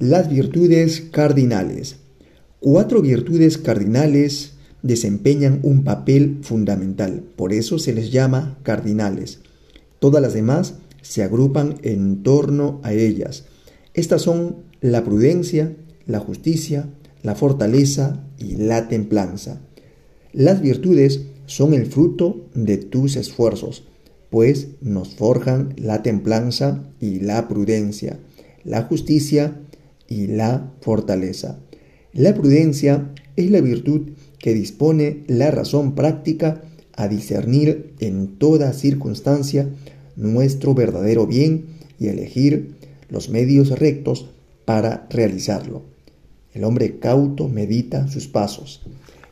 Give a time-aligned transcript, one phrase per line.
[0.00, 1.96] Las virtudes cardinales.
[2.60, 9.40] Cuatro virtudes cardinales desempeñan un papel fundamental, por eso se les llama cardinales.
[9.98, 13.46] Todas las demás se agrupan en torno a ellas.
[13.92, 15.74] Estas son la prudencia,
[16.06, 16.88] la justicia,
[17.24, 19.62] la fortaleza y la templanza.
[20.32, 23.82] Las virtudes son el fruto de tus esfuerzos,
[24.30, 28.20] pues nos forjan la templanza y la prudencia,
[28.62, 29.60] la justicia
[30.08, 31.58] y la fortaleza.
[32.12, 36.62] La prudencia es la virtud que dispone la razón práctica
[36.94, 39.68] a discernir en toda circunstancia
[40.16, 41.66] nuestro verdadero bien
[42.00, 42.74] y elegir
[43.08, 44.30] los medios rectos
[44.64, 45.82] para realizarlo.
[46.52, 48.82] El hombre cauto medita sus pasos.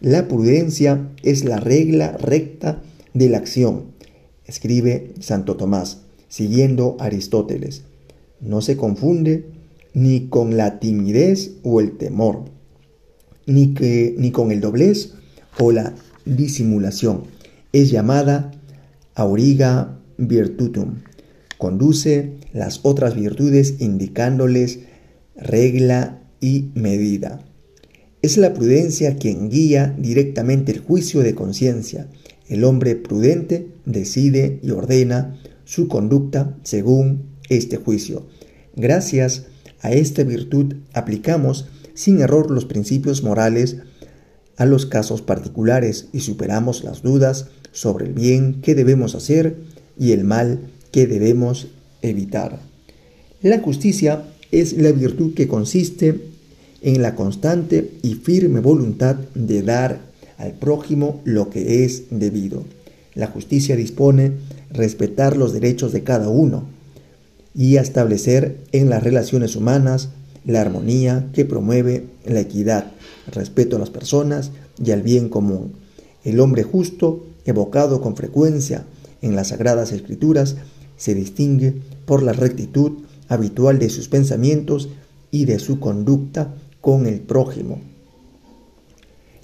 [0.00, 2.82] La prudencia es la regla recta
[3.14, 3.84] de la acción,
[4.44, 7.84] escribe Santo Tomás, siguiendo Aristóteles.
[8.40, 9.46] No se confunde
[9.94, 12.44] ni con la timidez o el temor,
[13.46, 15.14] ni, que, ni con el doblez
[15.58, 17.22] o la disimulación.
[17.72, 18.50] Es llamada
[19.14, 20.96] auriga virtutum.
[21.58, 24.80] Conduce las otras virtudes indicándoles
[25.36, 27.40] regla y medida.
[28.22, 32.08] Es la prudencia quien guía directamente el juicio de conciencia.
[32.48, 38.26] El hombre prudente decide y ordena su conducta según este juicio.
[38.76, 39.46] Gracias
[39.84, 43.76] a esta virtud aplicamos sin error los principios morales
[44.56, 49.56] a los casos particulares y superamos las dudas sobre el bien que debemos hacer
[49.98, 50.60] y el mal
[50.90, 51.68] que debemos
[52.00, 52.60] evitar.
[53.42, 56.18] La justicia es la virtud que consiste
[56.80, 60.00] en la constante y firme voluntad de dar
[60.38, 62.64] al prójimo lo que es debido.
[63.14, 64.32] La justicia dispone
[64.70, 66.73] respetar los derechos de cada uno
[67.54, 70.10] y establecer en las relaciones humanas
[70.44, 72.92] la armonía que promueve la equidad,
[73.32, 74.50] respeto a las personas
[74.82, 75.72] y al bien común.
[76.24, 78.84] El hombre justo, evocado con frecuencia
[79.22, 80.56] en las sagradas escrituras,
[80.96, 81.74] se distingue
[82.06, 82.92] por la rectitud
[83.28, 84.88] habitual de sus pensamientos
[85.30, 87.80] y de su conducta con el prójimo.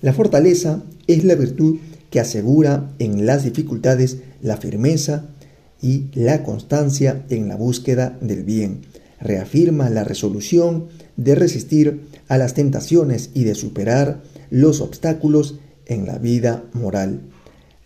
[0.00, 1.78] La fortaleza es la virtud
[2.10, 5.28] que asegura en las dificultades la firmeza
[5.82, 8.82] y la constancia en la búsqueda del bien.
[9.20, 16.18] Reafirma la resolución de resistir a las tentaciones y de superar los obstáculos en la
[16.18, 17.20] vida moral.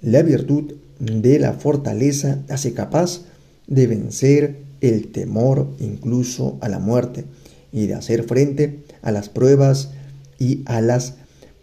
[0.01, 3.23] La virtud de la fortaleza hace capaz
[3.67, 7.25] de vencer el temor incluso a la muerte
[7.73, 9.91] y de hacer frente a las pruebas
[10.39, 11.15] y a las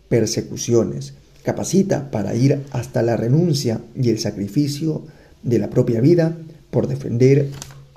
[0.09, 1.13] persecuciones.
[1.43, 5.03] Capacita para ir hasta la renuncia y el sacrificio
[5.43, 6.37] de la propia vida
[6.69, 7.49] por defender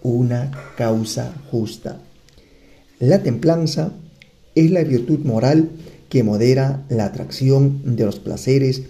[0.03, 2.00] una causa justa.
[2.99, 3.93] La templanza
[4.55, 5.71] es la virtud moral
[6.09, 8.82] que modera la atracción de los placeres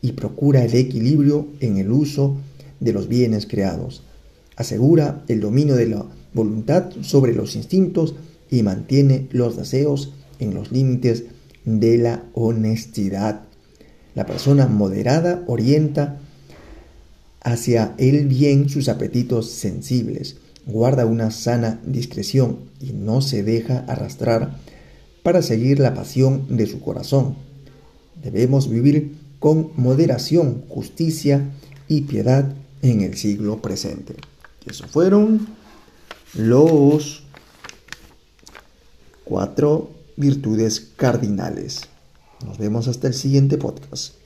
[0.00, 2.36] y procura el equilibrio en el uso
[2.80, 4.02] de los bienes creados.
[4.56, 8.14] Asegura el dominio de la voluntad sobre los instintos
[8.50, 11.24] y mantiene los deseos en los límites
[11.64, 13.42] de la honestidad.
[14.14, 16.20] La persona moderada orienta
[17.44, 20.36] hacia el bien sus apetitos sensibles,
[20.66, 24.56] guarda una sana discreción y no se deja arrastrar
[25.22, 27.36] para seguir la pasión de su corazón.
[28.22, 31.50] Debemos vivir con moderación, justicia
[31.88, 34.14] y piedad en el siglo presente.
[34.66, 35.48] Esos fueron
[36.34, 37.24] los
[39.24, 41.82] cuatro virtudes cardinales.
[42.44, 44.21] Nos vemos hasta el siguiente podcast.